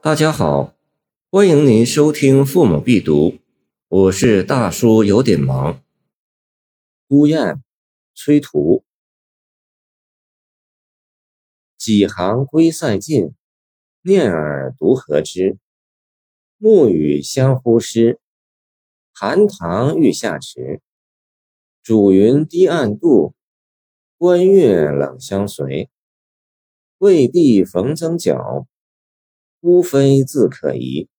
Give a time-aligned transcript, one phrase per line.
[0.00, 0.76] 大家好，
[1.28, 3.30] 欢迎您收听《父母必读》，
[3.88, 5.82] 我是大叔，有点忙。
[7.08, 7.64] 孤雁，
[8.14, 8.84] 崔涂。
[11.76, 13.34] 几行归塞尽，
[14.02, 15.58] 念尔独何之？
[16.58, 18.20] 暮雨相呼失，
[19.12, 20.80] 寒塘欲下迟。
[21.82, 23.34] 主云低暗度，
[24.16, 25.90] 关月冷相随。
[26.98, 28.68] 未必逢增角，
[29.68, 31.10] 孤飞自可疑。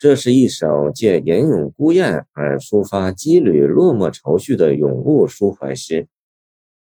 [0.00, 6.08] 这是一首借吟咏孤雁而抒发羁旅落寞愁绪的咏物抒怀诗，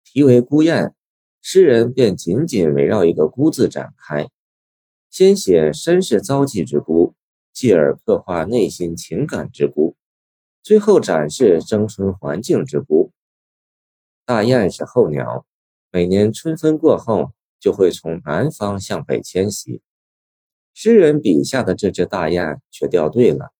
[0.03, 0.87] 题为《孤雁》。
[1.41, 4.27] 诗人便紧紧围绕一个“孤”字展开，
[5.09, 7.13] 先写身世遭际之孤，
[7.53, 9.95] 继而刻画内心情感之孤，
[10.61, 13.13] 最后展示征春环境之孤。
[14.25, 15.45] 大雁是候鸟，
[15.93, 19.81] 每年春分过后就会从南方向北迁徙。
[20.73, 23.51] 诗人笔下的这只大雁却掉队了，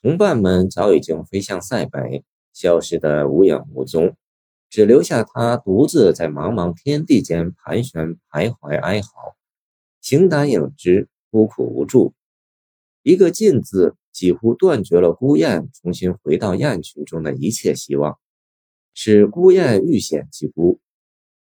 [0.00, 4.16] 同伴们早已经飞向塞北，消失得无影无踪。
[4.68, 9.36] 只留下他独自在茫茫天地间盘旋徘徊哀嚎，
[10.00, 12.14] 形单影只，孤苦无助。
[13.02, 18.18] 一个“尽”字，几乎断绝了孤雁重新回到雁群中的一切希望，
[18.92, 20.80] 使孤雁遇险即孤。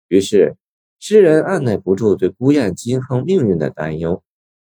[0.09, 0.57] 于是，
[0.99, 4.25] 诗人按耐不住对孤雁今后命运的担忧，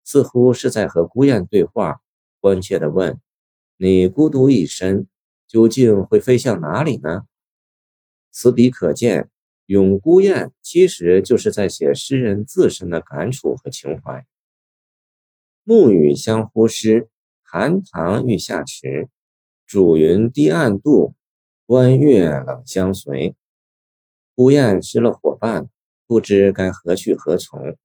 [0.06, 2.00] 似乎是在和孤雁对话，
[2.40, 3.20] 关切地问
[3.76, 5.08] ：“你孤独一生，
[5.48, 7.24] 究竟会飞向哪里呢？”
[8.30, 9.28] 此笔可见，
[9.66, 14.24] 咏孤雁其实就是在写诗人自身的感触和情怀。
[15.64, 17.08] 暮雨相呼失，
[17.42, 19.08] 寒塘欲下迟。
[19.68, 21.16] 渚云低暗度，
[21.66, 23.34] 关月冷相随。
[24.36, 25.68] 孤雁失了伙伴，
[26.06, 27.76] 不知该何去何从。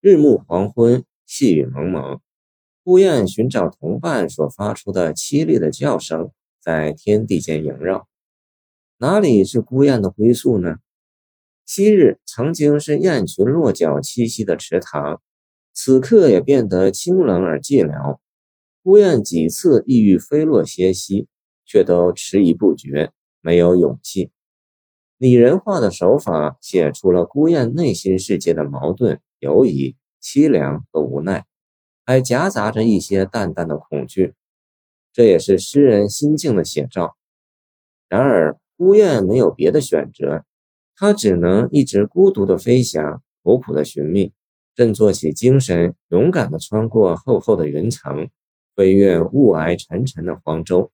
[0.00, 2.22] 日暮黄昏，细雨蒙蒙，
[2.82, 8.08] 孤雁寻找同伴所发出的凄厉的叫声，在天地间萦绕。
[8.96, 10.76] 哪里是孤雁的归宿呢？
[11.66, 15.20] 昔日曾经是雁群落脚栖息的池塘，
[15.74, 18.20] 此刻也变得清冷而寂寥。
[18.82, 21.28] 孤雁几次意欲飞落歇息，
[21.66, 23.12] 却都迟疑不决，
[23.42, 24.30] 没有勇气。
[25.18, 29.94] 拟人化的手法写出了孤雁内心世界的矛盾、犹疑、
[30.28, 31.46] 凄凉和无奈，
[32.04, 34.34] 还夹杂着一些淡淡的恐惧。
[35.12, 37.16] 这也是诗人心境的写照。
[38.08, 38.58] 然而。
[38.80, 40.44] 孤雁没有别的选择，
[40.94, 44.32] 它只能一直孤独的飞翔，苦苦的寻觅，
[44.76, 48.28] 振作起精神，勇敢的穿过厚厚的云层，
[48.76, 50.92] 飞越雾霭沉沉的黄州。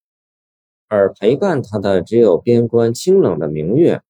[0.89, 4.01] 而陪伴它的只有边关清冷的明月。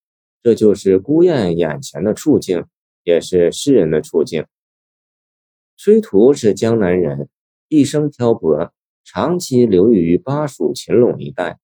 [0.41, 2.67] 这就是孤雁眼前的处境，
[3.03, 4.47] 也是诗人的处境。
[5.77, 7.29] 崔涂是江南人，
[7.69, 8.73] 一生漂泊，
[9.05, 11.59] 长期流寓于巴蜀秦陇一带。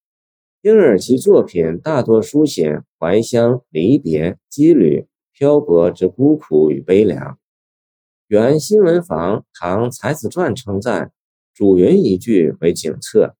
[0.61, 7.39] 因而其作品大多书写怀乡离别、羁旅、漂泊之孤苦与悲凉。
[8.27, 11.11] 原新闻坊《唐才子传》称赞
[11.55, 13.35] ：“主云一句为景策，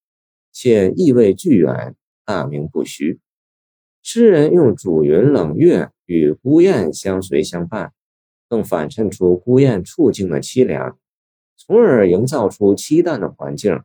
[0.52, 1.96] 且意味巨远，
[2.26, 3.20] 大名不虚。”
[4.02, 7.94] 诗人用主云冷月与孤雁相随相伴，
[8.52, 10.98] 更反衬出孤雁处境的凄凉，
[11.56, 13.80] 从而营造出凄淡的环境，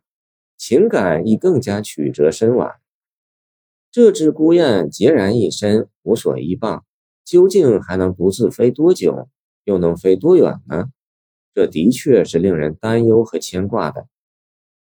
[0.59, 2.73] 情感亦更加曲折深婉。
[3.93, 6.85] 这只孤雁孑然一身，无所依傍，
[7.25, 9.29] 究竟还能独自飞多久？
[9.63, 10.87] 又能飞多远呢？
[11.55, 14.09] 这的确是令人担忧和牵挂的。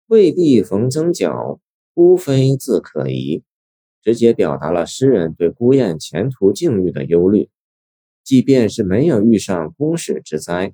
[0.07, 1.59] 未必逢增角，
[1.93, 3.43] 孤飞自可疑，
[4.01, 7.49] 直接表达了诗人对孤雁前途境遇的忧虑。
[8.27, 10.73] 即便是没有遇上宫室之灾，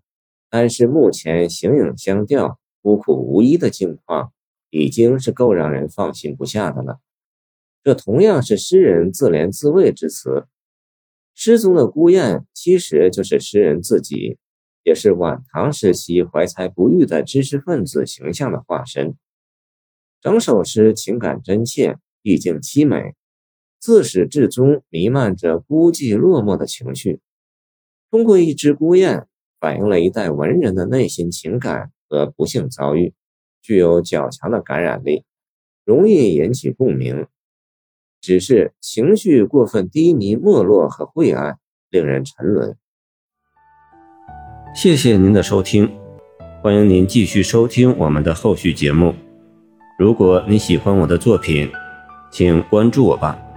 [0.49, 4.33] 但是目前形影相吊、孤苦无依的境况，
[4.71, 6.97] 已经是够让人放心不下的了。
[7.83, 10.47] 这同样是诗人自怜自慰之词。
[11.35, 14.39] 诗中的孤雁其实就是诗人自己，
[14.81, 19.15] 也是晚唐时期怀才不遇的知识分子形象的化身。
[20.19, 23.13] 整首诗情感真切，意境凄美，
[23.79, 27.21] 自始至终弥漫着孤寂落寞的情绪。
[28.13, 29.25] 通过一只孤雁，
[29.59, 33.11] 反映了一代文人的内心情感和不幸遭遇，
[33.59, 35.23] 具有较强的感染力，
[35.83, 37.25] 容易引起共鸣。
[38.21, 41.57] 只是情绪过分低迷、没落和晦暗，
[41.89, 42.77] 令人沉沦。
[44.75, 45.91] 谢谢您的收听，
[46.61, 49.15] 欢迎您继续收听我们的后续节目。
[49.97, 51.71] 如果你喜欢我的作品，
[52.31, 53.52] 请关注我吧。